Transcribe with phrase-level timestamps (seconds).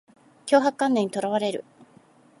[0.47, 1.63] 強迫観念にとらわれる